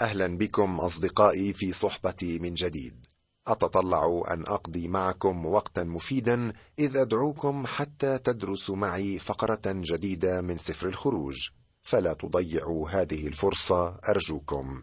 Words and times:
أهلا 0.00 0.38
بكم 0.38 0.80
أصدقائي 0.80 1.52
في 1.52 1.72
صحبتي 1.72 2.38
من 2.38 2.54
جديد. 2.54 3.06
أتطلع 3.46 4.22
أن 4.30 4.42
أقضي 4.46 4.88
معكم 4.88 5.46
وقتا 5.46 5.84
مفيدا 5.84 6.52
إذ 6.78 6.96
أدعوكم 6.96 7.66
حتى 7.66 8.18
تدرسوا 8.18 8.76
معي 8.76 9.18
فقرة 9.18 9.60
جديدة 9.66 10.40
من 10.40 10.58
سفر 10.58 10.88
الخروج. 10.88 11.48
فلا 11.82 12.12
تضيعوا 12.12 12.90
هذه 12.90 13.26
الفرصة 13.26 14.00
أرجوكم. 14.08 14.82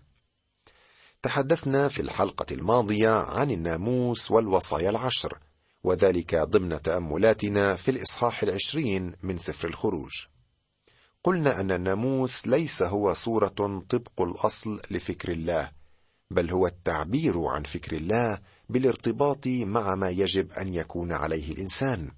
تحدثنا 1.21 1.87
في 1.87 2.01
الحلقة 2.01 2.45
الماضية 2.51 3.09
عن 3.09 3.51
الناموس 3.51 4.31
والوصايا 4.31 4.89
العشر 4.89 5.39
وذلك 5.83 6.35
ضمن 6.35 6.81
تأملاتنا 6.81 7.75
في 7.75 7.91
الإصحاح 7.91 8.43
العشرين 8.43 9.15
من 9.23 9.37
سفر 9.37 9.67
الخروج. 9.67 10.11
قلنا 11.25 11.59
أن 11.59 11.71
الناموس 11.71 12.47
ليس 12.47 12.83
هو 12.83 13.13
صورة 13.13 13.47
طبق 13.89 14.21
الأصل 14.21 14.81
لفكر 14.91 15.31
الله 15.31 15.71
بل 16.31 16.51
هو 16.51 16.67
التعبير 16.67 17.45
عن 17.45 17.63
فكر 17.63 17.95
الله 17.95 18.39
بالارتباط 18.69 19.47
مع 19.47 19.95
ما 19.95 20.09
يجب 20.09 20.51
أن 20.51 20.73
يكون 20.73 21.11
عليه 21.13 21.51
الإنسان. 21.53 22.11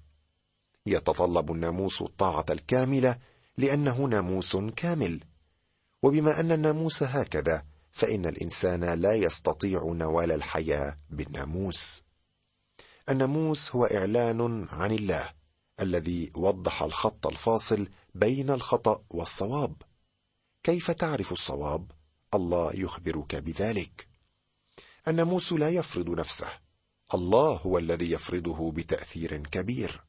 يتطلب 0.86 1.52
الناموس 1.52 2.02
الطاعة 2.02 2.46
الكاملة 2.50 3.18
لأنه 3.58 3.98
ناموس 3.98 4.56
كامل. 4.56 5.20
وبما 6.02 6.40
أن 6.40 6.52
الناموس 6.52 7.02
هكذا 7.02 7.64
فإن 7.92 8.26
الإنسان 8.26 8.84
لا 8.84 9.14
يستطيع 9.14 9.82
نوال 9.84 10.32
الحياة 10.32 10.98
بالناموس. 11.10 12.02
الناموس 13.08 13.76
هو 13.76 13.84
إعلان 13.84 14.66
عن 14.70 14.92
الله 14.92 15.30
الذي 15.80 16.32
وضح 16.36 16.82
الخط 16.82 17.26
الفاصل 17.26 17.88
بين 18.18 18.50
الخطأ 18.50 19.04
والصواب. 19.10 19.82
كيف 20.62 20.90
تعرف 20.90 21.32
الصواب؟ 21.32 21.90
الله 22.34 22.70
يخبرك 22.74 23.36
بذلك. 23.36 24.08
الناموس 25.08 25.52
لا 25.52 25.68
يفرض 25.68 26.10
نفسه. 26.10 26.48
الله 27.14 27.56
هو 27.56 27.78
الذي 27.78 28.10
يفرضه 28.10 28.72
بتأثير 28.72 29.36
كبير. 29.36 30.04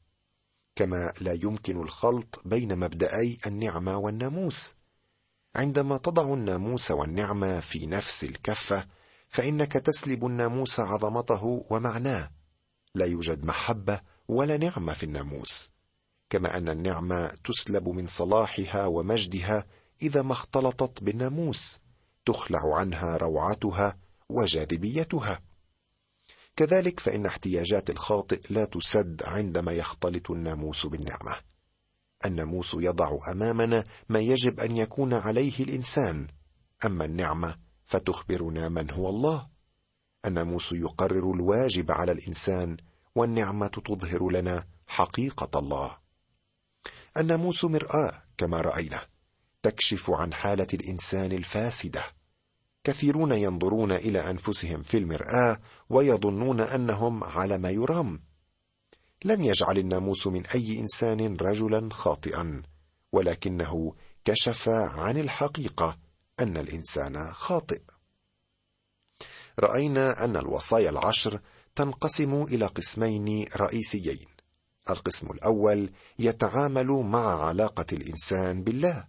كما 0.76 1.12
لا 1.20 1.32
يمكن 1.42 1.80
الخلط 1.80 2.42
بين 2.44 2.78
مبدأي 2.78 3.38
النعمة 3.46 3.96
والناموس. 3.96 4.74
عندما 5.56 5.96
تضع 5.96 6.34
الناموس 6.34 6.90
والنعمة 6.90 7.60
في 7.60 7.86
نفس 7.86 8.24
الكفة 8.24 8.86
فإنك 9.28 9.72
تسلب 9.72 10.26
الناموس 10.26 10.80
عظمته 10.80 11.66
ومعناه. 11.70 12.30
لا 12.94 13.06
يوجد 13.06 13.44
محبة 13.44 14.00
ولا 14.28 14.56
نعمة 14.56 14.92
في 14.92 15.02
الناموس. 15.02 15.70
كما 16.30 16.56
أن 16.56 16.68
النعمة 16.68 17.26
تسلب 17.44 17.88
من 17.88 18.06
صلاحها 18.06 18.86
ومجدها 18.86 19.66
إذا 20.02 20.22
ما 20.22 20.32
اختلطت 20.32 21.02
بالناموس 21.02 21.78
تخلع 22.26 22.76
عنها 22.76 23.16
روعتها 23.16 23.98
وجاذبيتها. 24.28 25.40
كذلك 26.56 27.00
فإن 27.00 27.26
احتياجات 27.26 27.90
الخاطئ 27.90 28.40
لا 28.50 28.64
تسد 28.64 29.22
عندما 29.24 29.72
يختلط 29.72 30.30
الناموس 30.30 30.86
بالنعمة. 30.86 31.36
الناموس 32.24 32.74
يضع 32.74 33.18
أمامنا 33.32 33.84
ما 34.08 34.18
يجب 34.18 34.60
أن 34.60 34.76
يكون 34.76 35.14
عليه 35.14 35.58
الإنسان. 35.60 36.26
أما 36.86 37.04
النعمة 37.04 37.56
فتخبرنا 37.84 38.68
من 38.68 38.90
هو 38.90 39.10
الله. 39.10 39.48
الناموس 40.24 40.72
يقرر 40.72 41.32
الواجب 41.32 41.90
على 41.90 42.12
الإنسان 42.12 42.76
والنعمة 43.14 43.68
تظهر 43.68 44.30
لنا 44.30 44.66
حقيقة 44.86 45.58
الله. 45.58 45.99
الناموس 47.16 47.64
مرآة 47.64 48.22
كما 48.38 48.60
رأينا 48.60 49.06
تكشف 49.62 50.10
عن 50.10 50.32
حالة 50.32 50.66
الإنسان 50.74 51.32
الفاسدة. 51.32 52.04
كثيرون 52.84 53.32
ينظرون 53.32 53.92
إلى 53.92 54.30
أنفسهم 54.30 54.82
في 54.82 54.98
المرآة 54.98 55.60
ويظنون 55.90 56.60
أنهم 56.60 57.24
على 57.24 57.58
ما 57.58 57.70
يرام. 57.70 58.22
لم 59.24 59.44
يجعل 59.44 59.78
الناموس 59.78 60.26
من 60.26 60.46
أي 60.46 60.78
إنسان 60.78 61.36
رجلا 61.36 61.88
خاطئا 61.92 62.62
ولكنه 63.12 63.94
كشف 64.24 64.68
عن 64.68 65.18
الحقيقة 65.18 65.98
أن 66.40 66.56
الإنسان 66.56 67.32
خاطئ. 67.32 67.82
رأينا 69.58 70.24
أن 70.24 70.36
الوصايا 70.36 70.90
العشر 70.90 71.40
تنقسم 71.74 72.42
إلى 72.42 72.66
قسمين 72.66 73.46
رئيسيين. 73.56 74.29
القسم 74.90 75.30
الأول 75.30 75.90
يتعامل 76.18 76.86
مع 76.86 77.44
علاقة 77.44 77.86
الإنسان 77.92 78.64
بالله 78.64 79.04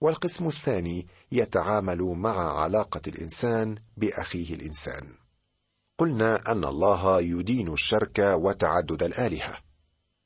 والقسم 0.00 0.46
الثاني 0.46 1.06
يتعامل 1.32 2.02
مع 2.02 2.60
علاقة 2.60 3.00
الإنسان 3.06 3.76
بأخيه 3.96 4.54
الإنسان. 4.54 5.14
قلنا 5.98 6.52
أن 6.52 6.64
الله 6.64 7.20
يدين 7.20 7.72
الشرك 7.72 8.18
وتعدد 8.18 9.02
الآلهة. 9.02 9.56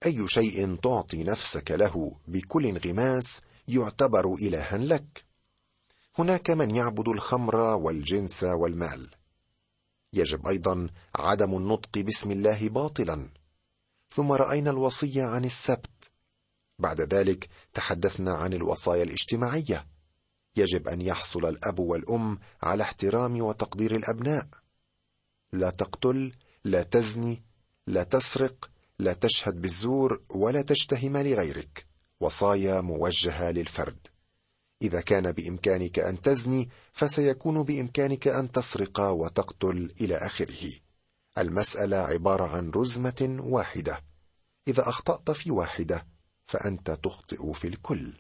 أي 0.06 0.28
شيء 0.28 0.76
تعطي 0.76 1.24
نفسك 1.24 1.70
له 1.70 2.12
بكل 2.28 2.66
انغماس 2.66 3.40
يعتبر 3.68 4.34
إلها 4.34 4.78
لك. 4.78 5.24
هناك 6.18 6.50
من 6.50 6.70
يعبد 6.70 7.08
الخمر 7.08 7.56
والجنس 7.56 8.44
والمال. 8.44 9.10
يجب 10.12 10.46
أيضا 10.48 10.88
عدم 11.14 11.56
النطق 11.56 11.98
باسم 11.98 12.30
الله 12.30 12.68
باطلا. 12.68 13.28
ثم 14.18 14.32
رأينا 14.32 14.70
الوصيه 14.70 15.24
عن 15.24 15.44
السبت. 15.44 16.10
بعد 16.78 17.14
ذلك 17.14 17.48
تحدثنا 17.74 18.34
عن 18.34 18.52
الوصايا 18.52 19.02
الاجتماعية. 19.02 19.86
يجب 20.56 20.88
أن 20.88 21.00
يحصل 21.00 21.46
الأب 21.46 21.78
والأم 21.78 22.38
على 22.62 22.82
احترام 22.82 23.42
وتقدير 23.42 23.96
الأبناء. 23.96 24.48
لا 25.52 25.70
تقتل 25.70 26.32
لا 26.64 26.82
تزني 26.82 27.42
لا 27.86 28.02
تسرق 28.02 28.70
لا 28.98 29.12
تشهد 29.12 29.60
بالزور 29.60 30.22
ولا 30.30 30.62
تشتهم 30.62 31.16
لغيرك. 31.16 31.86
وصايا 32.20 32.80
موجهة 32.80 33.50
للفرد. 33.50 34.06
إذا 34.82 35.00
كان 35.00 35.32
بإمكانك 35.32 35.98
أن 35.98 36.22
تزني 36.22 36.68
فسيكون 36.92 37.62
بإمكانك 37.62 38.28
أن 38.28 38.52
تسرق 38.52 39.00
وتقتل 39.00 39.92
إلى 40.00 40.16
آخره. 40.16 40.70
المسألة 41.38 41.96
عبارة 41.96 42.56
عن 42.56 42.70
رزمة 42.70 43.36
واحدة. 43.40 44.04
إذا 44.68 44.88
أخطأت 44.88 45.30
في 45.30 45.50
واحدة 45.50 46.06
فأنت 46.44 46.90
تخطئ 46.90 47.52
في 47.52 47.68
الكل. 47.68 48.12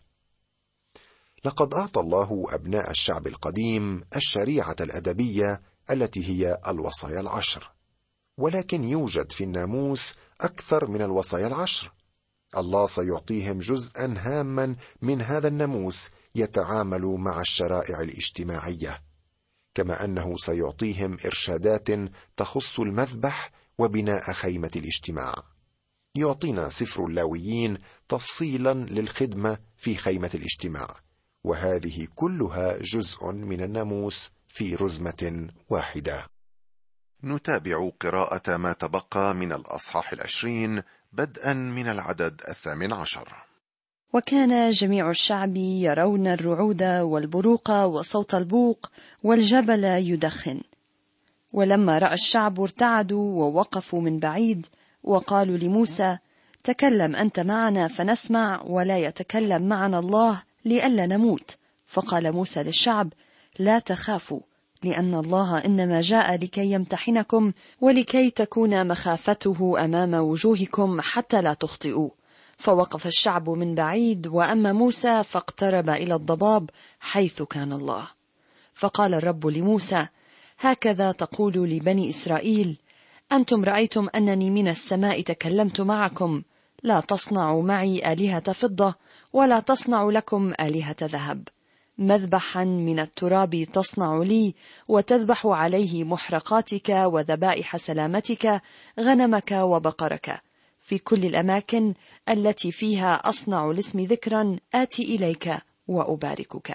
لقد 1.44 1.74
أعطى 1.74 2.00
الله 2.00 2.46
أبناء 2.50 2.90
الشعب 2.90 3.26
القديم 3.26 4.04
الشريعة 4.16 4.76
الأدبية 4.80 5.62
التي 5.90 6.28
هي 6.28 6.60
الوصايا 6.68 7.20
العشر. 7.20 7.72
ولكن 8.38 8.84
يوجد 8.84 9.32
في 9.32 9.44
الناموس 9.44 10.14
أكثر 10.40 10.86
من 10.86 11.02
الوصايا 11.02 11.46
العشر. 11.46 11.92
الله 12.56 12.86
سيعطيهم 12.86 13.58
جزءا 13.58 14.14
هاما 14.18 14.76
من 15.02 15.22
هذا 15.22 15.48
الناموس 15.48 16.10
يتعامل 16.34 17.02
مع 17.02 17.40
الشرائع 17.40 18.00
الاجتماعية. 18.00 19.07
كما 19.74 20.04
أنه 20.04 20.36
سيعطيهم 20.36 21.16
إرشادات 21.24 21.88
تخص 22.36 22.80
المذبح 22.80 23.50
وبناء 23.78 24.32
خيمة 24.32 24.70
الاجتماع. 24.76 25.34
يعطينا 26.14 26.68
سفر 26.68 27.04
اللاويين 27.04 27.78
تفصيلا 28.08 28.74
للخدمة 28.74 29.58
في 29.76 29.96
خيمة 29.96 30.30
الاجتماع 30.34 31.00
وهذه 31.44 32.08
كلها 32.14 32.78
جزء 32.78 33.32
من 33.32 33.62
الناموس 33.62 34.30
في 34.48 34.74
رزمة 34.74 35.48
واحدة. 35.68 36.26
نتابع 37.24 37.90
قراءة 38.00 38.56
ما 38.56 38.72
تبقى 38.72 39.34
من 39.34 39.52
الأصحاح 39.52 40.12
العشرين 40.12 40.82
بدءا 41.12 41.52
من 41.52 41.88
العدد 41.88 42.42
الثامن 42.48 42.92
عشر. 42.92 43.47
وكان 44.12 44.70
جميع 44.70 45.10
الشعب 45.10 45.56
يرون 45.56 46.26
الرعود 46.26 46.82
والبروق 46.82 47.70
وصوت 47.70 48.34
البوق 48.34 48.90
والجبل 49.24 49.84
يدخن. 49.84 50.60
ولما 51.52 51.98
رأى 51.98 52.14
الشعب 52.14 52.60
ارتعدوا 52.60 53.44
ووقفوا 53.44 54.00
من 54.00 54.18
بعيد 54.18 54.66
وقالوا 55.04 55.56
لموسى 55.56 56.18
تكلم 56.64 57.16
أنت 57.16 57.40
معنا 57.40 57.88
فنسمع 57.88 58.62
ولا 58.66 58.98
يتكلم 58.98 59.68
معنا 59.68 59.98
الله 59.98 60.42
لئلا 60.64 61.06
نموت. 61.06 61.56
فقال 61.86 62.32
موسى 62.32 62.62
للشعب 62.62 63.12
لا 63.58 63.78
تخافوا 63.78 64.40
لأن 64.84 65.14
الله 65.14 65.58
إنما 65.58 66.00
جاء 66.00 66.34
لكي 66.34 66.72
يمتحنكم 66.72 67.52
ولكي 67.80 68.30
تكون 68.30 68.88
مخافته 68.88 69.84
أمام 69.84 70.14
وجوهكم 70.14 71.00
حتى 71.00 71.42
لا 71.42 71.54
تخطئوا. 71.54 72.10
فوقف 72.58 73.06
الشعب 73.06 73.50
من 73.50 73.74
بعيد 73.74 74.26
وأما 74.26 74.72
موسى 74.72 75.24
فاقترب 75.24 75.90
إلى 75.90 76.14
الضباب 76.14 76.70
حيث 77.00 77.42
كان 77.42 77.72
الله. 77.72 78.08
فقال 78.74 79.14
الرب 79.14 79.46
لموسى 79.46 80.06
هكذا 80.60 81.12
تقول 81.12 81.54
لبني 81.54 82.10
إسرائيل 82.10 82.76
أنتم 83.32 83.64
رأيتم 83.64 84.08
أنني 84.14 84.50
من 84.50 84.68
السماء 84.68 85.20
تكلمت 85.20 85.80
معكم. 85.80 86.42
لا 86.82 87.00
تصنعوا 87.00 87.62
معي 87.62 88.12
آلهة 88.12 88.52
فضة 88.52 88.94
ولا 89.32 89.60
تصنعوا 89.60 90.12
لكم 90.12 90.52
آلهة 90.60 90.96
ذهب. 91.02 91.48
مذبحا 91.98 92.64
من 92.64 92.98
التراب 92.98 93.64
تصنع 93.72 94.18
لي 94.22 94.54
وتذبح 94.88 95.46
عليه 95.46 96.04
محرقاتك 96.04 96.88
وذبائح 96.88 97.76
سلامتك 97.76 98.62
غنمك 99.00 99.52
وبقرك. 99.52 100.47
في 100.88 100.98
كل 100.98 101.24
الأماكن 101.24 101.94
التي 102.28 102.72
فيها 102.72 103.14
أصنع 103.14 103.66
لاسم 103.66 104.00
ذكرا 104.00 104.56
آتي 104.74 105.02
إليك 105.02 105.52
وأباركك. 105.88 106.74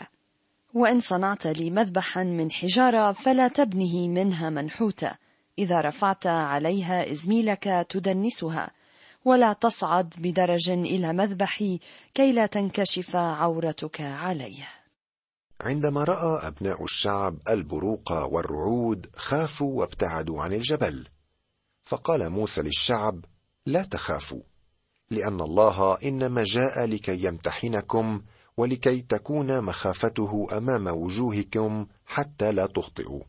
وإن 0.74 1.02
صنعت 1.02 1.48
لي 1.48 1.70
مذبحا 1.70 2.24
من 2.24 2.52
حجارة 2.52 3.12
فلا 3.12 3.48
تبنه 3.48 4.08
منها 4.08 4.50
منحوته 4.50 5.12
إذا 5.60 5.82
رفعت 5.82 6.28
عليها 6.28 7.12
إزميلك 7.12 7.86
تدنسها. 7.90 8.72
ولا 9.26 9.54
تصعد 9.54 10.14
بدرج 10.18 10.70
إلى 10.70 11.14
مذبحي 11.14 11.80
كي 12.14 12.32
لا 12.32 12.46
تنكشف 12.46 13.16
عورتك 13.16 14.02
عليه. 14.02 14.68
عندما 15.62 16.04
رأى 16.04 16.48
أبناء 16.48 16.84
الشعب 16.84 17.38
البروق 17.50 18.12
والرعود 18.12 19.08
خافوا 19.16 19.80
وابتعدوا 19.80 20.44
عن 20.44 20.54
الجبل. 20.54 21.08
فقال 21.84 22.30
موسى 22.30 22.62
للشعب 22.62 23.26
لا 23.66 23.84
تخافوا 23.84 24.42
لأن 25.10 25.42
الله 25.42 25.98
إنما 26.04 26.44
جاء 26.44 26.86
لكي 26.86 27.26
يمتحنكم 27.26 28.22
ولكي 28.58 29.02
تكون 29.02 29.62
مخافته 29.62 30.48
أمام 30.58 30.88
وجوهكم 30.88 31.88
حتى 32.06 32.52
لا 32.52 32.66
تخطئوا. 32.66 33.24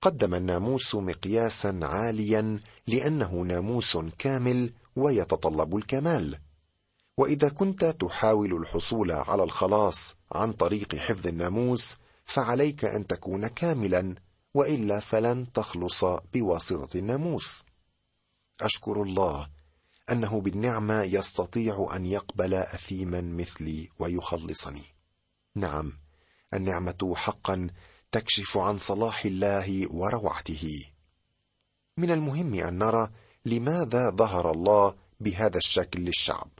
قدم 0.00 0.34
الناموس 0.34 0.94
مقياسا 0.94 1.80
عاليا 1.82 2.60
لأنه 2.86 3.34
ناموس 3.34 3.98
كامل 4.18 4.72
ويتطلب 4.96 5.76
الكمال. 5.76 6.38
وإذا 7.16 7.48
كنت 7.48 7.84
تحاول 7.84 8.54
الحصول 8.54 9.12
على 9.12 9.42
الخلاص 9.42 10.16
عن 10.32 10.52
طريق 10.52 10.96
حفظ 10.96 11.26
الناموس 11.26 11.96
فعليك 12.24 12.84
أن 12.84 13.06
تكون 13.06 13.46
كاملا 13.46 14.14
وإلا 14.54 15.00
فلن 15.00 15.52
تخلص 15.52 16.04
بواسطة 16.04 16.98
الناموس. 16.98 17.64
أشكر 18.60 19.02
الله 19.02 19.48
أنه 20.10 20.40
بالنعمة 20.40 21.02
يستطيع 21.02 21.88
أن 21.96 22.06
يقبل 22.06 22.54
أثيما 22.54 23.20
مثلي 23.20 23.88
ويخلصني. 23.98 24.84
نعم 25.54 25.92
النعمة 26.54 27.14
حقا 27.16 27.70
تكشف 28.12 28.58
عن 28.58 28.78
صلاح 28.78 29.24
الله 29.24 29.86
وروعته. 29.90 30.84
من 31.96 32.10
المهم 32.10 32.54
أن 32.54 32.78
نرى 32.78 33.10
لماذا 33.44 34.10
ظهر 34.10 34.50
الله 34.50 34.94
بهذا 35.20 35.56
الشكل 35.58 36.00
للشعب. 36.00 36.50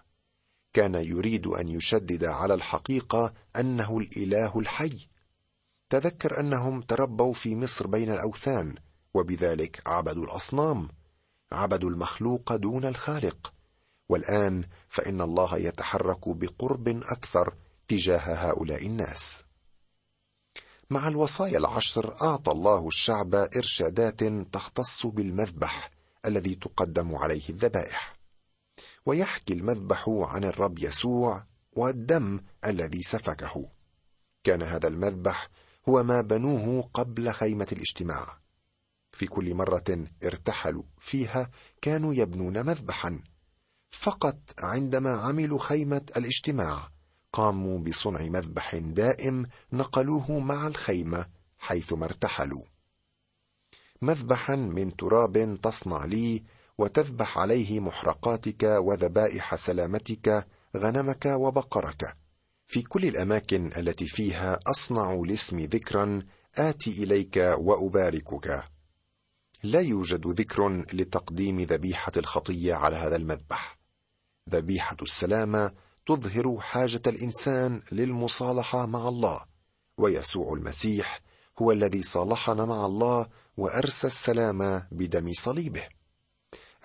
كان 0.73 0.95
يريد 0.95 1.47
أن 1.47 1.69
يشدد 1.69 2.25
على 2.25 2.55
الحقيقة 2.55 3.35
أنه 3.57 3.99
الإله 3.99 4.59
الحي. 4.59 5.07
تذكر 5.91 6.41
أنهم 6.41 6.83
تربوا 6.83 7.33
في 7.33 7.57
مصر 7.57 7.87
بين 7.87 8.13
الأوثان 8.13 8.75
وبذلك 9.15 9.83
عبدوا 9.87 10.25
الأصنام. 10.25 10.89
عبدوا 11.53 11.91
المخلوق 11.91 12.57
دون 12.57 12.85
الخالق. 12.85 13.53
والآن 14.09 14.65
فإن 14.89 15.21
الله 15.21 15.57
يتحرك 15.59 16.29
بقرب 16.29 16.89
أكثر 16.89 17.55
تجاه 17.89 18.35
هؤلاء 18.35 18.87
الناس. 18.87 19.45
مع 20.91 21.09
الوصايا 21.09 21.59
العشر 21.59 22.23
أعطى 22.23 22.53
الله 22.53 22.89
الشعب 22.89 23.35
إرشادات 23.35 24.25
تختص 24.53 25.07
بالمذبح 25.07 25.91
الذي 26.27 26.55
تقدم 26.55 27.15
عليه 27.15 27.49
الذبائح. 27.49 28.17
ويحكي 29.07 29.53
المذبح 29.53 30.09
عن 30.09 30.45
الرب 30.45 30.79
يسوع 30.79 31.45
والدم 31.73 32.41
الذي 32.67 33.03
سفكه. 33.03 33.69
كان 34.45 34.63
هذا 34.63 34.89
المذبح 34.89 35.49
هو 35.89 36.03
ما 36.03 36.21
بنوه 36.21 36.91
قبل 36.95 37.33
خيمة 37.33 37.67
الاجتماع. 37.73 38.40
في 39.21 39.27
كل 39.27 39.55
مرة 39.55 40.05
ارتحلوا 40.25 40.83
فيها 40.99 41.51
كانوا 41.83 42.15
يبنون 42.15 42.67
مذبحا. 42.67 43.21
فقط 43.91 44.39
عندما 44.59 45.11
عملوا 45.11 45.59
خيمة 45.59 46.03
الاجتماع 46.17 46.89
قاموا 47.33 47.79
بصنع 47.79 48.23
مذبح 48.23 48.77
دائم 48.77 49.47
نقلوه 49.73 50.39
مع 50.39 50.67
الخيمة 50.67 51.27
حيثما 51.59 52.05
ارتحلوا. 52.05 52.65
مذبحا 54.03 54.57
من 54.57 54.97
تراب 54.97 55.59
تصنع 55.63 56.05
لي 56.05 56.43
وتذبح 56.79 57.39
عليه 57.39 57.81
محرقاتك 57.81 58.63
وذبائح 58.63 59.55
سلامتك 59.55 60.47
غنمك 60.77 61.27
وبقرك. 61.27 62.17
في 62.67 62.83
كل 62.83 63.05
الأماكن 63.05 63.71
التي 63.77 64.07
فيها 64.07 64.59
أصنع 64.67 65.23
لاسم 65.27 65.59
ذكرا 65.59 66.23
آتي 66.55 67.03
إليك 67.03 67.37
وأباركك. 67.37 68.80
لا 69.63 69.81
يوجد 69.81 70.27
ذكر 70.27 70.87
لتقديم 70.93 71.61
ذبيحة 71.61 72.13
الخطية 72.17 72.75
على 72.75 72.97
هذا 72.97 73.17
المذبح. 73.17 73.79
ذبيحة 74.51 74.97
السلامة 75.03 75.73
تظهر 76.07 76.61
حاجة 76.61 77.03
الإنسان 77.07 77.83
للمصالحة 77.93 78.87
مع 78.87 79.09
الله 79.09 79.45
ويسوع 79.99 80.53
المسيح 80.53 81.21
هو 81.59 81.73
الذي 81.73 82.03
صالحنا 82.03 82.65
مع 82.65 82.87
الله 82.87 83.27
وأرسى 83.57 84.07
السلام 84.07 84.83
بدم 84.91 85.33
صليبه. 85.33 85.89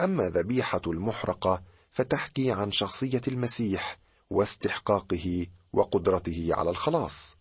أما 0.01 0.29
ذبيحة 0.29 0.81
المحرقة 0.87 1.63
فتحكي 1.91 2.51
عن 2.51 2.71
شخصية 2.71 3.21
المسيح 3.27 3.99
واستحقاقه 4.29 5.47
وقدرته 5.73 6.49
على 6.51 6.69
الخلاص. 6.69 7.37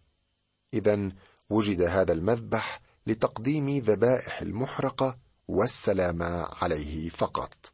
اذا 0.75 1.13
وجد 1.51 1.83
هذا 1.83 2.13
المذبح 2.13 2.81
لتقديم 3.07 3.79
ذبائح 3.79 4.41
المحرقة 4.41 5.24
والسلام 5.49 6.23
عليه 6.63 7.09
فقط. 7.09 7.73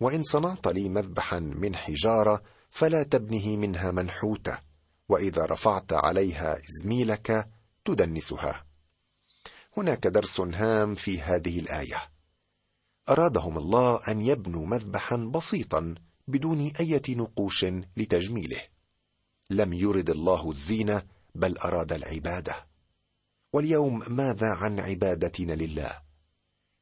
وإن 0.00 0.22
صنعت 0.22 0.68
لي 0.68 0.88
مذبحا 0.88 1.38
من 1.38 1.76
حجارة 1.76 2.42
فلا 2.70 3.02
تبنه 3.02 3.56
منها 3.56 3.90
منحوتة 3.90 4.58
وإذا 5.08 5.44
رفعت 5.44 5.92
عليها 5.92 6.56
إزميلك 6.58 7.48
تدنسها. 7.84 8.66
هناك 9.76 10.06
درس 10.06 10.40
هام 10.40 10.94
في 10.94 11.20
هذه 11.20 11.58
الآية. 11.58 12.02
أرادهم 13.08 13.58
الله 13.58 14.00
أن 14.08 14.20
يبنوا 14.20 14.66
مذبحا 14.66 15.16
بسيطا 15.16 15.94
بدون 16.28 16.72
إيه 16.80 17.02
نقوش 17.08 17.64
لتجميله. 17.96 18.60
لم 19.50 19.72
يرد 19.72 20.10
الله 20.10 20.50
الزينة 20.50 21.02
بل 21.34 21.58
أراد 21.58 21.92
العبادة. 21.92 22.66
واليوم 23.52 24.02
ماذا 24.08 24.48
عن 24.54 24.80
عبادتنا 24.80 25.52
لله؟ 25.52 26.03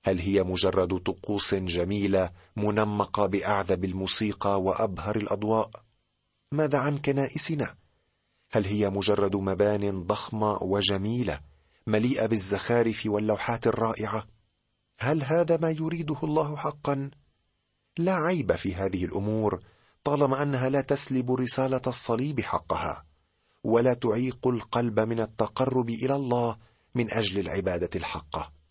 هل 0.05 0.19
هي 0.19 0.43
مجرد 0.43 0.99
طقوس 0.99 1.55
جميلة 1.55 2.31
منمقة 2.57 3.27
بأعذب 3.27 3.85
الموسيقى 3.85 4.63
وأبهر 4.63 5.17
الأضواء؟ 5.17 5.71
ماذا 6.53 6.79
عن 6.79 6.99
كنائسنا؟ 6.99 7.75
هل 8.51 8.65
هي 8.65 8.91
مجرد 8.91 9.37
مبان 9.37 10.03
ضخمة 10.03 10.63
وجميلة 10.63 11.41
مليئة 11.87 12.27
بالزخارف 12.27 13.03
واللوحات 13.07 13.67
الرائعة؟ 13.67 14.27
هل 14.99 15.23
هذا 15.23 15.57
ما 15.57 15.71
يريده 15.71 16.17
الله 16.23 16.57
حقا؟ 16.57 17.11
لا 17.99 18.15
عيب 18.15 18.57
في 18.57 18.75
هذه 18.75 19.05
الأمور 19.05 19.61
طالما 20.05 20.43
أنها 20.43 20.69
لا 20.69 20.81
تسلب 20.81 21.33
رسالة 21.33 21.81
الصليب 21.87 22.41
حقها 22.41 23.05
ولا 23.65 23.95
تعيق 23.95 24.49
القلب 24.49 25.01
من 25.01 25.21
التقرب 25.21 25.91
إلى 25.91 26.15
الله 26.15 26.57
من 26.95 27.11
أجل 27.13 27.39
العبادة 27.39 27.91
الحقة. 27.97 28.62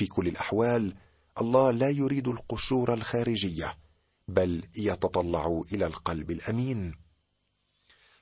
في 0.00 0.06
كل 0.06 0.28
الأحوال 0.28 0.94
الله 1.40 1.70
لا 1.70 1.88
يريد 1.88 2.28
القشور 2.28 2.94
الخارجية 2.94 3.78
بل 4.28 4.62
يتطلع 4.76 5.62
إلى 5.72 5.86
القلب 5.86 6.30
الأمين. 6.30 6.94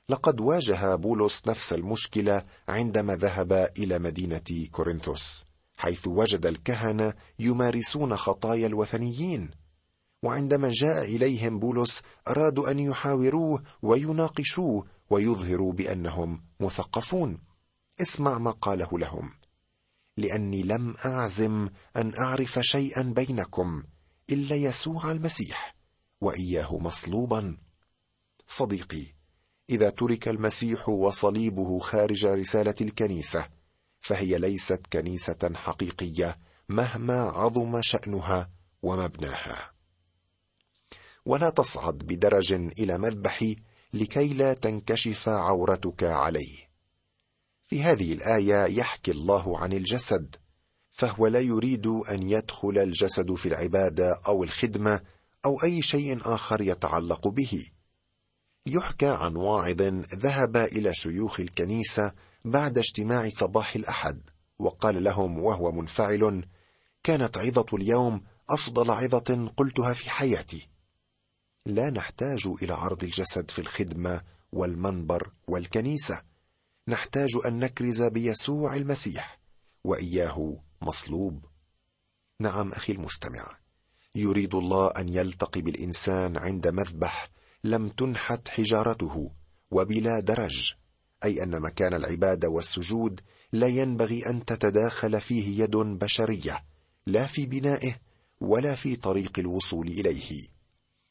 لقد 0.09 0.41
واجه 0.41 0.95
بولس 0.95 1.47
نفس 1.47 1.73
المشكلة 1.73 2.43
عندما 2.69 3.15
ذهب 3.15 3.71
إلى 3.77 3.99
مدينة 3.99 4.67
كورنثوس 4.71 5.45
حيث 5.77 6.07
وجد 6.07 6.45
الكهنة 6.45 7.13
يمارسون 7.39 8.15
خطايا 8.15 8.67
الوثنيين. 8.67 9.49
وعندما 10.23 10.71
جاء 10.71 11.05
إليهم 11.05 11.59
بولس 11.59 12.01
أرادوا 12.27 12.71
أن 12.71 12.79
يحاوروه 12.79 13.63
ويناقشوه 13.81 14.85
ويظهروا 15.09 15.73
بأنهم 15.73 16.43
مثقفون. 16.59 17.39
اسمع 18.01 18.37
ما 18.37 18.51
قاله 18.51 18.99
لهم. 18.99 19.38
لأني 20.19 20.63
لم 20.63 20.95
أعزم 21.05 21.69
أن 21.95 22.17
أعرف 22.17 22.59
شيئا 22.59 23.01
بينكم 23.01 23.83
إلا 24.29 24.55
يسوع 24.55 25.11
المسيح 25.11 25.75
وإياه 26.21 26.77
مصلوبا. 26.77 27.57
صديقي 28.47 29.05
إذا 29.69 29.89
ترك 29.89 30.27
المسيح 30.27 30.89
وصليبه 30.89 31.79
خارج 31.79 32.25
رسالة 32.25 32.75
الكنيسة 32.81 33.49
فهي 33.99 34.37
ليست 34.37 34.81
كنيسة 34.93 35.51
حقيقية 35.55 36.39
مهما 36.69 37.21
عظم 37.21 37.81
شأنها 37.81 38.49
ومبناها. 38.81 39.71
ولا 41.25 41.49
تصعد 41.49 41.97
بدرج 41.97 42.53
إلى 42.53 42.97
مذبحي 42.97 43.55
لكي 43.93 44.33
لا 44.33 44.53
تنكشف 44.53 45.29
عورتك 45.29 46.03
عليه. 46.03 46.68
في 47.69 47.83
هذه 47.83 48.13
الآية 48.13 48.65
يحكي 48.65 49.11
الله 49.11 49.59
عن 49.59 49.73
الجسد 49.73 50.35
فهو 50.89 51.27
لا 51.27 51.39
يريد 51.39 51.87
أن 51.87 52.29
يدخل 52.29 52.77
الجسد 52.77 53.33
في 53.33 53.45
العبادة 53.45 54.21
أو 54.27 54.43
الخدمة 54.43 55.01
أو 55.45 55.63
أي 55.63 55.81
شيء 55.81 56.19
آخر 56.21 56.61
يتعلق 56.61 57.27
به. 57.27 57.65
يحكى 58.65 59.07
عن 59.07 59.35
واعظ 59.35 59.81
ذهب 60.15 60.57
إلى 60.57 60.93
شيوخ 60.93 61.39
الكنيسة 61.39 62.11
بعد 62.45 62.77
اجتماع 62.77 63.29
صباح 63.29 63.75
الأحد 63.75 64.21
وقال 64.59 65.03
لهم 65.03 65.39
وهو 65.39 65.71
منفعل 65.71 66.45
كانت 67.03 67.37
عظة 67.37 67.65
اليوم 67.73 68.23
أفضل 68.49 68.91
عظة 68.91 69.51
قلتها 69.57 69.93
في 69.93 70.09
حياتي. 70.09 70.67
لا 71.65 71.89
نحتاج 71.89 72.47
إلى 72.61 72.73
عرض 72.73 73.03
الجسد 73.03 73.51
في 73.51 73.59
الخدمة 73.59 74.21
والمنبر 74.51 75.31
والكنيسة 75.47 76.29
نحتاج 76.89 77.29
أن 77.45 77.59
نكرز 77.59 78.01
بيسوع 78.01 78.75
المسيح. 78.75 79.39
وإياه 79.83 80.63
مصلوب. 80.81 81.45
نعم 82.39 82.71
أخي 82.71 82.93
المستمع. 82.93 83.57
يريد 84.15 84.55
الله 84.55 84.87
أن 84.87 85.09
يلتقي 85.09 85.61
بالإنسان 85.61 86.37
عند 86.37 86.67
مذبح 86.67 87.31
لم 87.63 87.89
تنحت 87.89 88.47
حجارته 88.47 89.31
وبلا 89.71 90.19
درج. 90.19 90.73
أي 91.23 91.43
أن 91.43 91.61
مكان 91.61 91.93
العبادة 91.93 92.49
والسجود 92.49 93.21
لا 93.51 93.67
ينبغي 93.67 94.25
أن 94.25 94.45
تتداخل 94.45 95.21
فيه 95.21 95.63
يد 95.63 95.75
بشرية 95.75 96.65
لا 97.05 97.25
في 97.25 97.45
بنائه 97.45 97.95
ولا 98.41 98.75
في 98.75 98.95
طريق 98.95 99.39
الوصول 99.39 99.87
إليه. 99.87 100.47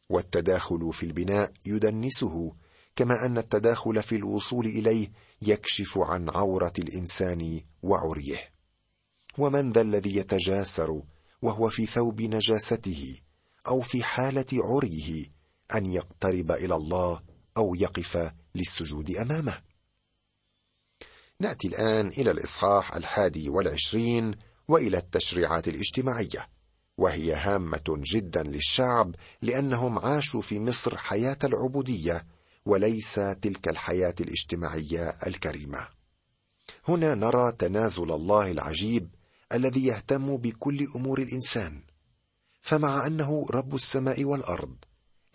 والتداخل 0.08 0.92
في 0.92 1.06
البناء 1.06 1.52
يدنسه 1.66 2.54
كما 2.96 3.26
أن 3.26 3.38
التداخل 3.38 4.02
في 4.02 4.16
الوصول 4.16 4.66
إليه 4.66 5.12
يكشف 5.42 5.98
عن 5.98 6.30
عورة 6.30 6.72
الإنسان 6.78 7.60
وعريه. 7.82 8.50
ومن 9.38 9.72
ذا 9.72 9.80
الذي 9.80 10.16
يتجاسر 10.16 11.02
وهو 11.42 11.68
في 11.68 11.86
ثوب 11.86 12.20
نجاسته 12.20 13.20
أو 13.68 13.80
في 13.80 14.02
حالة 14.02 14.46
عريه 14.52 15.26
أن 15.74 15.86
يقترب 15.92 16.52
إلى 16.52 16.74
الله 16.74 17.20
أو 17.56 17.74
يقف 17.74 18.32
للسجود 18.54 19.10
أمامه. 19.16 19.58
نأتي 21.40 21.68
الآن 21.68 22.08
إلى 22.08 22.30
الإصحاح 22.30 22.96
الحادي 22.96 23.48
والعشرين 23.48 24.34
وإلى 24.68 24.98
التشريعات 24.98 25.68
الاجتماعية 25.68 26.48
وهي 26.98 27.34
هامة 27.34 27.84
جدا 27.88 28.42
للشعب 28.42 29.14
لأنهم 29.42 29.98
عاشوا 29.98 30.40
في 30.40 30.60
مصر 30.60 30.96
حياة 30.96 31.38
العبودية 31.44 32.26
وليس 32.68 33.14
تلك 33.14 33.68
الحياة 33.68 34.14
الاجتماعية 34.20 35.08
الكريمة. 35.26 35.88
هنا 36.88 37.14
نرى 37.14 37.52
تنازل 37.52 38.12
الله 38.12 38.50
العجيب 38.50 39.08
الذي 39.54 39.86
يهتم 39.86 40.36
بكل 40.36 40.86
أمور 40.96 41.22
الإنسان. 41.22 41.82
فمع 42.60 43.06
أنه 43.06 43.46
رب 43.50 43.74
السماء 43.74 44.24
والأرض 44.24 44.76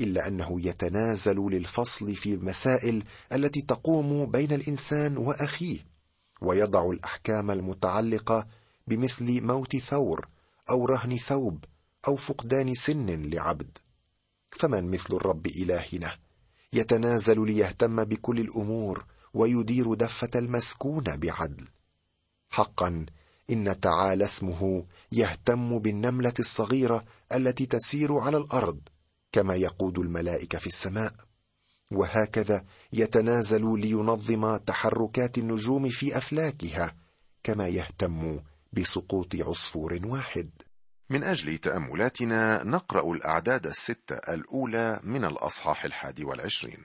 إلا 0.02 0.28
أنه 0.28 0.62
يتنازل 0.62 1.36
للفصل 1.36 2.16
في 2.16 2.34
المسائل 2.34 3.04
التي 3.32 3.62
تقوم 3.62 4.32
بين 4.32 4.52
الإنسان 4.52 5.18
وأخيه 5.18 5.86
ويضع 6.42 6.90
الأحكام 6.90 7.52
المتعلقة 7.52 8.48
بمثل 8.88 9.42
موت 9.42 9.76
ثور 9.76 10.28
أو 10.70 10.86
رهن 10.86 11.18
ثوب 11.18 11.66
أو 12.08 12.16
فقدان 12.16 12.74
سن 12.74 13.30
لعبد. 13.30 13.78
فمن 14.52 14.92
مثل 14.92 15.14
الرب 15.14 15.48
إلهنا؟ 15.48 16.18
يتنازل 16.74 17.46
ليهتم 17.46 18.04
بكل 18.04 18.40
الأمور 18.40 19.06
ويدير 19.34 19.94
دفة 19.94 20.30
المسكون 20.36 21.04
بعدل. 21.04 21.68
حقا 22.50 23.06
إن 23.50 23.80
تعالى 23.80 24.24
اسمه 24.24 24.86
يهتم 25.12 25.80
بالنملة 25.80 26.34
الصغيرة 26.40 27.06
التي 27.34 27.66
تسير 27.66 28.18
على 28.18 28.38
الأرض 28.38 28.80
كما 29.32 29.56
يقود 29.56 30.00
الملائكة 30.00 30.60
في 30.60 30.68
السماء. 30.68 31.14
وهكذا 31.92 32.66
يتنازل 32.94 33.80
لينظم 33.80 34.58
تحركات 34.58 35.38
النجوم 35.38 35.90
في 35.90 36.18
أفلاكها 36.18 36.96
كما 37.44 37.68
يهتم 37.68 38.40
بسقوط 38.74 39.36
عصفور 39.36 40.00
واحد. 40.04 40.50
من 41.14 41.24
أجل 41.24 41.58
تأملاتنا 41.58 42.64
نقرأ 42.64 43.14
الأعداد 43.14 43.68
الستة 43.68 44.16
الأولى 44.16 45.00
من 45.04 45.26
الأصحاح 45.26 45.86
الحادي 45.86 46.24
والعشرين. 46.24 46.80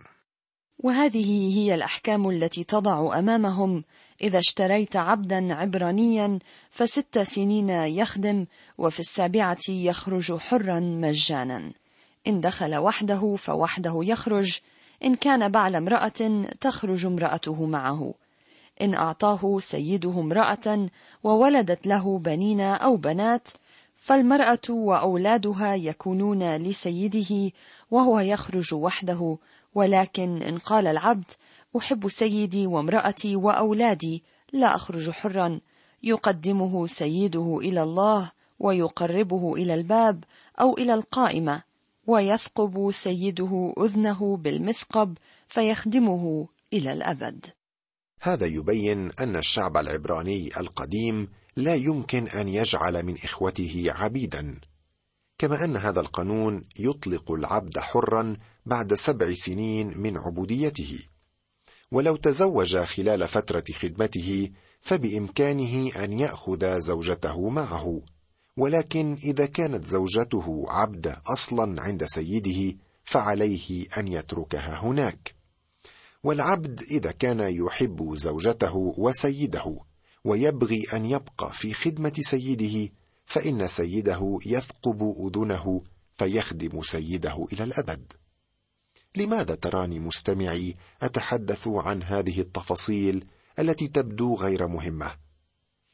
وهذه 0.79 1.59
هي 1.59 1.75
الأحكام 1.75 2.31
التي 2.31 2.65
تضع 2.65 3.19
أمامهم 3.19 3.85
إذا 4.23 4.39
اشتريت 4.39 4.97
عبدا 4.97 5.55
عبرانيا 5.55 6.39
فست 6.71 7.19
سنين 7.19 7.71
يخدم 7.71 8.47
وفي 8.79 9.01
السابعة 9.01 9.69
يخرج 9.69 10.37
حرا 10.37 10.81
مجانا. 10.81 11.73
إن 12.27 12.41
دخل 12.41 12.77
وحده 12.77 13.37
فوحده 13.39 14.01
يخرج. 14.03 14.59
إن 15.05 15.15
كان 15.15 15.49
بعل 15.53 15.77
امرأة 15.77 16.45
تخرج 16.61 17.07
امرأته 17.07 17.67
معه. 17.67 18.15
إن 18.81 18.95
أعطاه 18.95 19.59
سيده 19.59 20.21
امرأة 20.21 20.89
وولدت 21.25 21.87
له 21.87 22.19
بنين 22.19 22.61
أو 22.61 22.97
بنات 22.97 23.49
فالمرأة 23.99 24.61
وأولادها 24.71 25.75
يكونون 25.75 26.57
لسيده 26.57 27.53
وهو 27.91 28.21
يخرج 28.21 28.75
وحده 28.75 29.39
ولكن 29.75 30.43
إن 30.43 30.59
قال 30.59 30.87
العبد 30.87 31.31
أحب 31.77 32.09
سيدي 32.09 32.67
وامرأتي 32.67 33.37
وأولادي 33.37 34.23
لا 34.53 34.75
أخرج 34.75 35.11
حرا. 35.11 35.61
يقدمه 36.03 36.87
سيده 36.87 37.59
إلى 37.63 37.83
الله 37.83 38.31
ويقربه 38.59 39.55
إلى 39.55 39.75
الباب 39.75 40.25
أو 40.61 40.77
إلى 40.77 40.95
القائمة 40.95 41.63
ويثقب 42.07 42.91
سيده 42.93 43.75
أذنه 43.79 44.37
بالمثقب 44.37 45.19
فيخدمه 45.49 46.49
إلى 46.73 46.93
الأبد. 46.93 47.47
هذا 48.21 48.47
يبين 48.47 49.11
أن 49.21 49.37
الشعب 49.37 49.77
العبراني 49.77 50.51
القديم 50.61 51.29
لا 51.59 51.75
يمكن 51.75 52.29
أن 52.29 52.49
يجعل 52.49 53.03
من 53.03 53.17
إخوته 53.25 53.85
عبيدا. 53.89 54.61
كما 55.39 55.65
أن 55.65 55.77
هذا 55.77 56.01
القانون 56.01 56.65
يطلق 56.79 57.33
العبد 57.33 57.79
حرا 57.79 58.37
بعد 58.67 58.95
سبع 58.95 59.35
سنين 59.35 59.99
من 59.99 60.19
عبوديته. 60.19 60.99
ولو 61.91 62.17
تزوج 62.17 62.77
خلال 62.77 63.29
فترة 63.29 63.65
خدمته 63.73 64.51
فبإمكانه 64.81 66.05
أن 66.05 66.13
يأخذ 66.13 66.81
زوجته 66.81 67.49
معه. 67.49 68.03
ولكن 68.57 69.19
إذا 69.25 69.47
كانت 69.47 69.85
زوجته 69.85 70.65
عبد 70.69 71.17
أصلا 71.27 71.83
عند 71.83 72.05
سيده 72.05 72.79
فعليه 73.05 73.87
أن 73.99 74.09
يتركها 74.09 74.81
هناك. 74.83 75.35
والعبد 76.23 76.83
إذا 76.83 77.11
كان 77.11 77.41
يحب 77.41 78.15
زوجته 78.17 78.95
وسيده 78.99 79.88
ويبغي 80.25 80.87
أن 80.93 81.05
يبقى 81.05 81.53
في 81.53 81.75
خدمة 81.75 82.13
سيده 82.21 82.93
فإن 83.27 83.69
سيده 83.69 84.39
يثقب 84.47 85.15
أذنه 85.27 85.83
فيخدم 86.15 86.83
سيده 86.83 87.47
إلى 87.53 87.65
الأبد. 87.65 88.13
لماذا 89.17 89.55
تراني 89.55 90.01
مستمعي 90.01 90.75
أتحدث 91.03 91.69
عن 91.69 92.03
هذه 92.03 92.41
التفاصيل 92.41 93.25
التي 93.59 93.89
تبدو 93.89 94.35
غير 94.35 94.67
مهمة؟ 94.67 95.17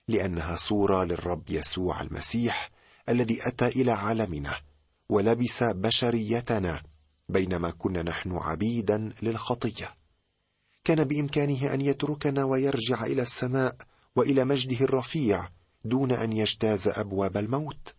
لأنها 0.09 0.57
صورة 0.57 1.05
للرب 1.05 1.51
يسوع 1.51 2.01
المسيح 2.01 2.71
الذي 3.09 3.49
أتى 3.49 3.67
إلى 3.67 3.93
عالمنا 3.93 4.61
ولبس 5.09 5.63
بشريتنا 5.63 6.83
بينما 7.29 7.71
كنا 7.71 8.03
نحن 8.03 8.33
عبيدا 8.33 9.13
للخطية. 9.23 9.95
كان 10.85 11.05
بإمكانه 11.05 11.75
أن 11.75 11.81
يتركنا 11.81 12.45
ويرجع 12.45 13.05
إلى 13.05 13.23
السماء 13.23 13.77
وإلى 14.17 14.45
مجده 14.45 14.85
الرفيع 14.85 15.49
دون 15.85 16.13
أن 16.13 16.33
يجتاز 16.33 16.89
أبواب 16.89 17.37
الموت. 17.37 17.95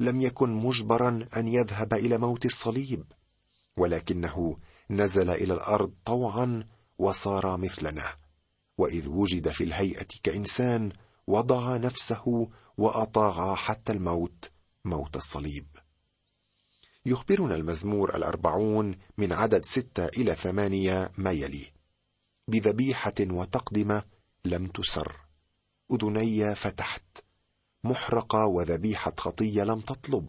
لم 0.00 0.20
يكن 0.20 0.50
مجبرا 0.50 1.28
أن 1.36 1.48
يذهب 1.48 1.94
إلى 1.94 2.18
موت 2.18 2.44
الصليب 2.44 3.04
ولكنه 3.76 4.56
نزل 4.90 5.30
إلى 5.30 5.54
الأرض 5.54 5.92
طوعا 6.04 6.68
وصار 6.98 7.56
مثلنا. 7.56 8.16
وإذ 8.78 9.08
وجد 9.08 9.50
في 9.50 9.64
الهيئة 9.64 10.08
كإنسان 10.22 10.92
وضع 11.26 11.76
نفسه 11.76 12.48
وأطاع 12.76 13.54
حتى 13.54 13.92
الموت 13.92 14.50
موت 14.84 15.16
الصليب. 15.16 15.66
يخبرنا 17.06 17.54
المزمور 17.54 18.16
الأربعون 18.16 18.98
من 19.18 19.32
عدد 19.32 19.64
ستة 19.64 20.06
إلى 20.06 20.34
ثمانية 20.34 21.12
ما 21.16 21.30
يلي. 21.30 21.72
بذبيحة 22.48 23.14
وتقدمة 23.20 24.02
لم 24.44 24.66
تسر. 24.66 25.21
أذني 25.92 26.54
فتحت. 26.54 27.24
محرقة 27.84 28.46
وذبيحة 28.46 29.12
خطية 29.18 29.64
لم 29.64 29.80
تطلب. 29.80 30.28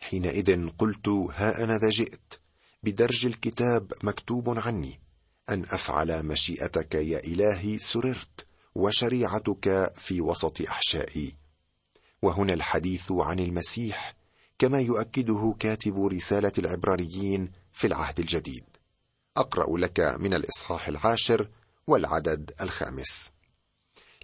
حينئذ 0.00 0.68
قلت 0.68 1.08
ها 1.08 1.64
أنا 1.64 1.78
ذا 1.78 1.90
جئت. 1.90 2.34
بدرج 2.82 3.26
الكتاب 3.26 3.92
مكتوب 4.02 4.58
عني. 4.58 5.00
أن 5.50 5.64
أفعل 5.64 6.22
مشيئتك 6.22 6.94
يا 6.94 7.18
إلهي 7.18 7.78
سررت 7.78 8.46
وشريعتك 8.74 9.92
في 9.96 10.20
وسط 10.20 10.60
أحشائي. 10.60 11.34
وهنا 12.22 12.54
الحديث 12.54 13.12
عن 13.12 13.38
المسيح 13.38 14.16
كما 14.58 14.80
يؤكده 14.80 15.54
كاتب 15.58 16.06
رسالة 16.06 16.52
العبرانيين 16.58 17.52
في 17.72 17.86
العهد 17.86 18.18
الجديد. 18.18 18.64
أقرأ 19.36 19.78
لك 19.78 20.00
من 20.00 20.34
الإصحاح 20.34 20.88
العاشر 20.88 21.48
والعدد 21.86 22.52
الخامس. 22.60 23.32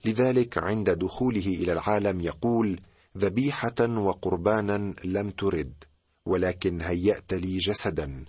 لذلك 0.04 0.58
عند 0.58 0.90
دخوله 0.90 1.46
إلى 1.46 1.72
العالم 1.72 2.20
يقول 2.20 2.80
ذبيحة 3.18 3.80
وقربانا 3.80 4.94
لم 5.04 5.30
ترد 5.30 5.84
ولكن 6.26 6.80
هيأت 6.80 7.34
لي 7.34 7.58
جسدا 7.58 8.24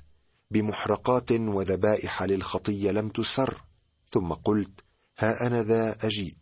بمحرقات 0.52 1.32
وذبائح 1.32 2.24
للخطيه 2.24 2.92
لم 2.92 3.10
تسر. 3.10 3.62
ثم 4.10 4.34
قلت 4.34 4.84
ها 5.18 5.48
أنا 5.48 5.64
ذا 5.64 5.98
أجيء 6.04 6.36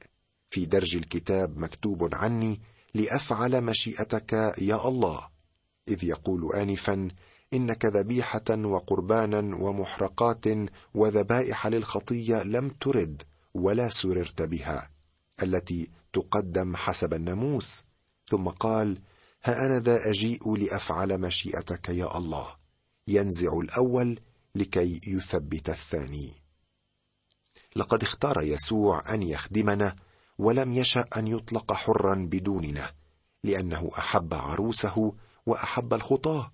في 0.48 0.66
درج 0.66 0.96
الكتاب 0.98 1.58
مكتوب 1.58 2.16
عني 2.16 2.62
لأفعل 2.94 3.64
مشيئتك 3.64 4.34
يا 4.58 4.88
الله. 4.88 5.28
إذ 5.88 6.04
يقول 6.04 6.56
انفا 6.56 7.10
إنك 7.54 7.86
ذبيحة 7.86 8.50
وقربانا 8.50 9.56
ومحرقات 9.56 10.46
وذبائح 10.94 11.68
للخطيه 11.68 12.44
لم 12.44 12.70
ترد 12.70 13.24
ولا 13.54 13.90
سررت 13.90 14.42
بها. 14.42 14.93
التي 15.42 15.90
تقدم 16.14 16.76
حسب 16.76 17.14
الناموس. 17.14 17.84
ثم 18.26 18.50
قال 18.50 19.02
ها 19.44 19.66
أنا 19.66 19.80
ذا 19.80 20.10
أجيء 20.10 20.56
لأفعل 20.56 21.22
مشيئتك 21.22 21.90
يا 21.90 22.18
الله. 22.18 22.48
ينزع 23.08 23.60
الأول 23.60 24.20
لكي 24.56 25.02
يثبت 25.08 25.70
الثاني. 25.70 26.34
لقد 27.76 28.04
اختار 28.04 28.44
يسوع 28.44 29.14
أن 29.14 29.24
يخدمنا 29.24 29.96
ولم 30.38 30.74
يشأ 30.74 31.06
أن 31.18 31.28
يطلق 31.28 31.74
حرا 31.74 32.16
بدوننا 32.16 32.92
لأنه 33.44 33.92
أحب 33.98 34.34
عروسه 34.34 35.14
وأحب 35.46 35.94
الخطاة. 35.94 36.52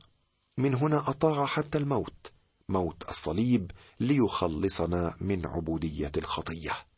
من 0.58 0.76
هنا 0.76 1.10
أطاع 1.10 1.46
حتى 1.46 1.78
الموت 1.78 2.32
موت 2.70 3.10
الصليب 3.10 3.72
ليخلصنا 4.00 5.16
من 5.22 5.46
عبودية 5.46 6.12
الخطية. 6.18 6.89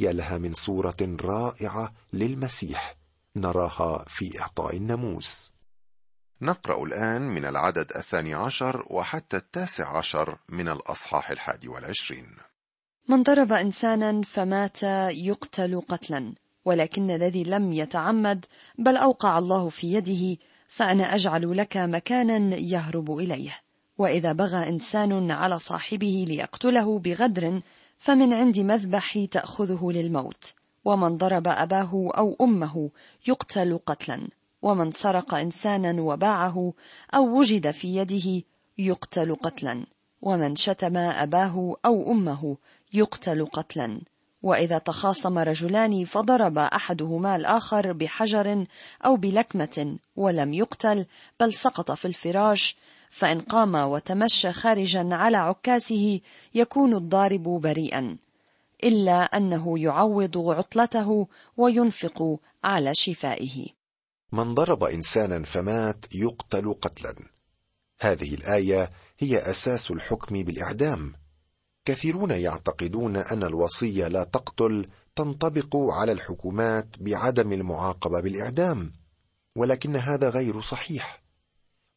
يا 0.00 0.12
لها 0.12 0.38
من 0.38 0.52
صورة 0.52 1.16
رائعة 1.20 1.92
للمسيح. 2.12 2.94
نراها 3.36 4.04
في 4.06 4.40
إعطاء 4.40 4.76
الناموس. 4.76 5.52
نقرأ 6.42 6.84
الآن 6.84 7.22
من 7.22 7.44
العدد 7.44 7.92
الثاني 7.96 8.34
عشر 8.34 8.86
وحتى 8.90 9.36
التاسع 9.36 9.96
عشر 9.96 10.38
من 10.48 10.68
الأصحاح 10.68 11.30
الحادي 11.30 11.68
والعشرين. 11.68 12.26
من 13.08 13.22
ضرب 13.22 13.52
إنسانا 13.52 14.22
فمات 14.22 14.82
يقتل 15.12 15.80
قتلا 15.80 16.34
ولكن 16.64 17.10
الذي 17.10 17.44
لم 17.44 17.72
يتعمد 17.72 18.46
بل 18.78 18.96
أوقع 18.96 19.38
الله 19.38 19.68
في 19.68 19.92
يده 19.92 20.36
فأنا 20.68 21.14
أجعل 21.14 21.56
لك 21.56 21.76
مكانا 21.76 22.56
يهرب 22.56 23.18
إليه. 23.18 23.60
وإذا 23.98 24.32
بغى 24.32 24.68
إنسان 24.68 25.30
على 25.30 25.58
صاحبه 25.58 26.24
ليقتله 26.28 26.98
بغدر 26.98 27.60
فمن 28.00 28.32
عند 28.32 28.58
مذبح 28.58 29.24
تأخذه 29.30 29.90
للموت 29.92 30.54
ومن 30.84 31.16
ضرب 31.16 31.48
أباه 31.48 32.10
أو 32.16 32.36
أمه 32.40 32.90
يقتل 33.28 33.78
قتلا 33.86 34.28
ومن 34.62 34.92
سرق 34.92 35.34
انسانا 35.34 36.02
وباعه 36.02 36.72
أو 37.14 37.38
وجد 37.38 37.70
في 37.70 37.96
يده 37.96 38.42
يقتل 38.78 39.34
قتلا 39.34 39.84
ومن 40.22 40.56
شتم 40.56 40.96
أباه 40.96 41.76
أو 41.84 42.12
أمه 42.12 42.56
يقتل 42.92 43.46
قتلا. 43.46 44.00
وإذا 44.42 44.78
تخاصم 44.78 45.38
رجلان 45.38 46.04
فضرب 46.04 46.58
أحدهما 46.58 47.36
الآخر 47.36 47.92
بحجر 47.92 48.66
أو 49.04 49.16
بلكمة 49.16 49.96
ولم 50.16 50.54
يقتل 50.54 51.06
بل 51.40 51.54
سقط 51.54 51.90
في 51.90 52.04
الفراش 52.04 52.76
فإن 53.10 53.40
قام 53.40 53.74
وتمشى 53.74 54.52
خارجا 54.52 55.08
على 55.12 55.36
عكاسه 55.36 56.20
يكون 56.54 56.94
الضارب 56.94 57.42
بريئا 57.42 58.16
إلا 58.84 59.22
أنه 59.36 59.78
يعوض 59.78 60.38
عطلته 60.38 61.28
وينفق 61.56 62.40
على 62.64 62.94
شفائه. 62.94 63.66
من 64.32 64.54
ضرب 64.54 64.84
انسانا 64.84 65.44
فمات 65.44 66.04
يقتل 66.14 66.72
قتلا. 66.72 67.14
هذه 68.00 68.34
الآية 68.34 68.90
هي 69.18 69.50
أساس 69.50 69.90
الحكم 69.90 70.42
بالإعدام. 70.42 71.14
كثيرون 71.84 72.30
يعتقدون 72.30 73.16
أن 73.16 73.44
الوصية 73.44 74.08
لا 74.08 74.24
تقتل 74.24 74.86
تنطبق 75.16 75.76
على 75.76 76.12
الحكومات 76.12 76.86
بعدم 77.00 77.52
المعاقبة 77.52 78.20
بالإعدام 78.20 78.92
ولكن 79.56 79.96
هذا 79.96 80.30
غير 80.30 80.60
صحيح. 80.60 81.19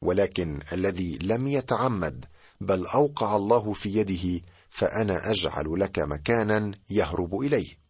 ولكن 0.04 0.60
الذي 0.72 1.18
لم 1.22 1.48
يتعمد 1.48 2.26
بل 2.62 2.86
أوقع 2.86 3.36
الله 3.36 3.74
في 3.74 3.90
يده 3.90 4.46
فأنا 4.70 5.32
أجعل 5.32 5.80
لك 5.80 6.00
مكانا 6.00 6.72
يهرب 6.90 7.40
إليه. 7.40 7.84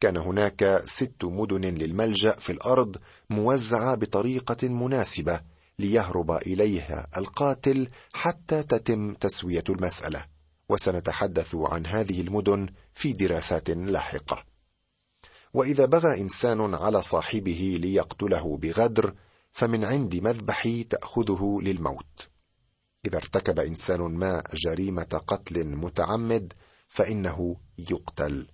كان 0.00 0.16
هناك 0.16 0.82
ست 0.84 1.24
مدن 1.24 1.64
للملجأ 1.64 2.32
في 2.32 2.52
الأرض 2.52 2.96
موزعة 3.30 3.94
بطريقة 3.94 4.68
مناسبة 4.68 5.40
ليهرب 5.78 6.30
إليها 6.30 7.06
القاتل 7.16 7.88
حتى 8.12 8.62
تتم 8.62 9.14
تسوية 9.14 9.64
المسألة. 9.68 10.24
وسنتحدث 10.68 11.54
عن 11.54 11.86
هذه 11.86 12.20
المدن 12.20 12.68
في 12.94 13.12
دراسات 13.12 13.70
لاحقة. 13.70 14.44
وإذا 15.54 15.86
بغى 15.86 16.20
إنسان 16.20 16.74
على 16.74 17.02
صاحبه 17.02 17.78
ليقتله 17.80 18.56
بغدر 18.56 19.14
فمن 19.52 19.84
عند 19.84 20.16
مذبح 20.16 20.68
تأخذه 20.90 21.58
للموت. 21.62 22.28
إذا 23.06 23.16
ارتكب 23.16 23.60
إنسان 23.60 24.00
ما 24.00 24.42
جريمة 24.54 25.22
قتل 25.26 25.64
متعمد 25.64 26.52
فإنه 26.88 27.56
يقتل. 27.78 28.46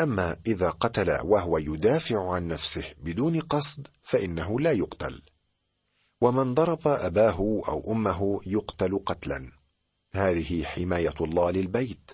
أما 0.00 0.36
إذا 0.46 0.70
قتل 0.70 1.10
وهو 1.10 1.58
يدافع 1.58 2.32
عن 2.32 2.48
نفسه 2.48 2.94
بدون 2.98 3.40
قصد 3.40 3.88
فإنه 4.02 4.60
لا 4.60 4.72
يقتل. 4.72 5.22
ومن 6.20 6.54
ضرب 6.54 6.88
أباه 6.88 7.62
أو 7.68 7.92
أمه 7.92 8.40
يقتل 8.46 8.98
قتلا. 9.06 9.52
هذه 10.12 10.64
حماية 10.64 11.14
الله 11.20 11.50
للبيت. 11.50 12.10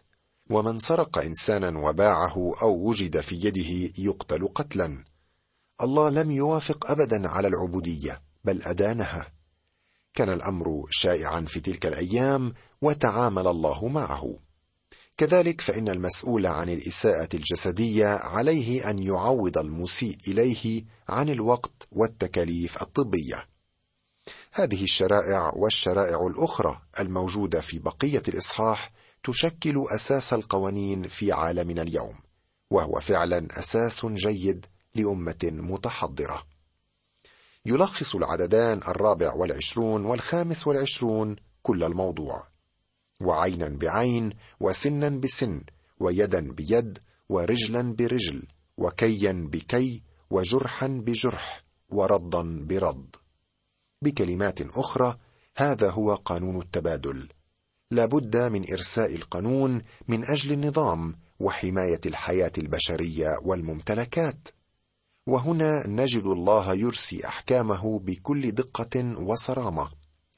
ومن 0.51 0.79
سرق 0.79 1.19
انسانا 1.19 1.79
وباعه 1.79 2.55
أو 2.63 2.89
وجد 2.89 3.21
في 3.21 3.35
يده 3.35 3.93
يقتل 3.99 4.49
قتلا. 4.49 5.05
الله 5.83 6.11
لم 6.11 6.31
يوافق 6.31 6.91
ابدا 6.91 7.29
على 7.29 7.49
العبودية 7.49 8.23
بل 8.45 8.63
أدانها. 8.63 9.33
كان 10.15 10.29
الأمر 10.29 10.87
شائعا 10.91 11.41
في 11.41 11.61
تلك 11.61 11.87
الأيام 11.87 12.55
وتعامل 12.83 13.47
الله 13.47 13.89
معه. 13.89 14.37
كذلك 15.17 15.61
فإن 15.61 15.89
المسؤول 15.89 16.47
عن 16.47 16.69
الإساءة 16.69 17.29
الجسدية 17.35 18.07
عليه 18.07 18.91
أن 18.91 18.99
يعوض 18.99 19.59
المسيء 19.59 20.17
إليه 20.29 20.85
عن 21.09 21.29
الوقت 21.29 21.89
والتكاليف 21.93 22.83
الطبية. 22.83 23.49
هذه 24.53 24.85
الشرائع 24.85 25.53
والشرائع 25.57 26.27
الأخرى 26.27 26.81
الموجودة 27.01 27.61
في 27.61 27.79
بقية 27.79 28.23
الإصحاح 28.29 28.93
تشكل 29.25 29.85
أساس 29.89 30.33
القوانين 30.33 31.09
في 31.09 31.33
عالمنا 31.33 31.83
اليوم 31.83 32.15
وهو 32.71 33.01
فعلا 33.01 33.47
أساس 33.59 34.07
جيد 34.07 34.67
لأمة 34.95 35.51
متحضرة. 35.53 36.47
يلخص 37.67 38.15
العددان 38.15 38.79
الرابع 38.79 39.33
والعشرون 39.35 40.05
والخامس 40.05 40.67
والعشرون 40.67 41.37
كل 41.63 41.85
الموضوع. 41.85 42.47
وعينا 43.21 43.69
بعين 43.69 44.31
وسنا 44.61 45.09
بسن 45.09 45.63
ويدا 46.01 46.41
بيد 46.41 46.99
ورجلا 47.29 47.83
برجل 47.83 48.47
وكيا 48.77 49.33
بكي 49.33 50.03
وجرحا 50.31 50.87
بجرح 50.87 51.65
وردا 51.89 52.43
برد 52.67 53.17
بكلمات 54.03 54.61
أخرى 54.63 55.19
هذا 55.57 55.91
هو 55.91 56.15
قانون 56.15 56.61
التبادل. 56.61 57.29
لا 57.91 58.07
بد 58.07 58.37
من 58.37 58.73
إرساء 58.73 59.15
القانون 59.15 59.83
من 60.09 60.25
أجل 60.25 60.53
النظام 60.53 61.19
وحماية 61.41 62.01
الحياة 62.07 62.53
البشرية 62.59 63.39
والممتلكات. 63.43 64.49
وهنا 65.27 65.87
نجد 65.87 66.25
الله 66.25 66.75
يرسي 66.75 67.27
أحكامه 67.27 67.99
بكل 67.99 68.51
دقة 68.51 69.21
وصرامة 69.21 69.89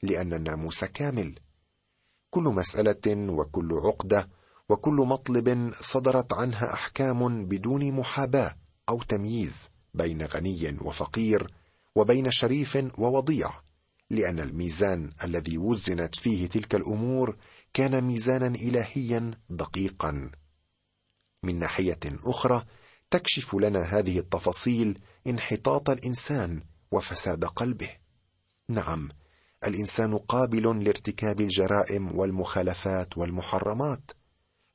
لأن 0.03 0.33
الناموس 0.33 0.83
كامل. 0.85 1.39
كل 2.29 2.43
مسألة 2.43 3.31
وكل 3.33 3.73
عقدة 3.73 4.29
وكل 4.69 4.93
مطلب 4.93 5.71
صدرت 5.81 6.33
عنها 6.33 6.73
أحكام 6.73 7.45
بدون 7.45 7.91
محاباة 7.91 8.55
أو 8.89 9.01
تمييز 9.01 9.69
بين 9.93 10.25
غني 10.25 10.77
وفقير 10.81 11.53
وبين 11.95 12.31
شريف 12.31 12.77
ووضيع 12.97 13.51
لأن 14.09 14.39
الميزان 14.39 15.11
الذي 15.23 15.57
وزنت 15.57 16.15
فيه 16.15 16.47
تلك 16.47 16.75
الأمور 16.75 17.37
كان 17.73 18.03
ميزانا 18.03 18.47
إلهيا 18.47 19.31
دقيقا. 19.49 20.31
من 21.43 21.59
ناحية 21.59 21.99
أخرى 22.05 22.63
تكشف 23.13 23.55
لنا 23.55 23.79
هذه 23.79 24.19
التفاصيل 24.19 24.99
انحطاط 25.27 25.89
الإنسان 25.89 26.63
وفساد 26.91 27.45
قلبه. 27.45 27.89
نعم 28.69 29.09
الإنسان 29.65 30.17
قابل 30.17 30.83
لارتكاب 30.83 31.41
الجرائم 31.41 32.19
والمخالفات 32.19 33.17
والمحرمات. 33.17 34.11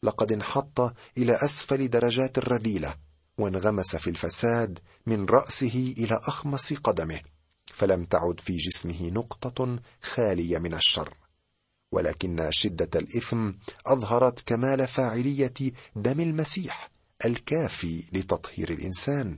لقد 0.03 0.33
انحط 0.33 0.81
إلى 1.18 1.33
أسفل 1.33 1.90
درجات 1.90 2.38
الرذيلة 2.38 2.94
وانغمس 3.38 3.96
في 3.96 4.11
الفساد 4.11 4.79
من 5.07 5.27
رأسه 5.27 5.94
إلى 5.98 6.20
أخمص 6.24 6.72
قدمه 6.72 7.20
فلم 7.74 8.05
تعد 8.05 8.40
في 8.40 8.57
جسمه 8.57 9.11
نقطة 9.11 9.79
خالية 10.03 10.59
من 10.59 10.74
الشر. 10.74 11.14
ولكن 11.92 12.48
شدة 12.51 13.01
الإثم 13.01 13.51
أظهرت 13.87 14.40
كمال 14.40 14.87
فاعلية 14.87 15.55
دم 15.96 16.20
المسيح. 16.20 16.98
الكافي 17.25 18.05
لتطهير 18.13 18.71
الإنسان. 18.73 19.37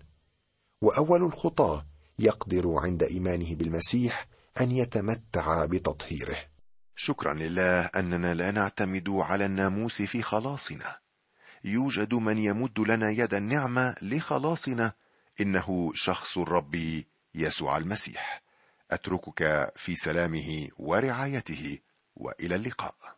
وأول 0.82 1.22
الخطاه 1.22 1.86
يقدر 2.18 2.74
عند 2.78 3.02
إيمانه 3.02 3.54
بالمسيح 3.54 4.26
أن 4.60 4.70
يتمتع 4.70 5.64
بتطهيره. 5.64 6.38
شكرا 6.96 7.34
لله 7.34 7.80
أننا 7.80 8.34
لا 8.34 8.50
نعتمد 8.50 9.08
على 9.08 9.46
الناموس 9.46 10.02
في 10.02 10.22
خلاصنا. 10.22 10.98
يوجد 11.64 12.14
من 12.14 12.38
يمد 12.38 12.80
لنا 12.80 13.10
يد 13.10 13.34
النعمة 13.34 13.94
لخلاصنا. 14.02 14.92
إنه 15.40 15.90
شخص 15.94 16.38
الرب 16.38 17.02
يسوع 17.34 17.76
المسيح. 17.76 18.42
أتركك 18.90 19.72
في 19.76 19.96
سلامه 19.96 20.68
ورعايته 20.78 21.78
وإلى 22.16 22.54
اللقاء. 22.54 23.16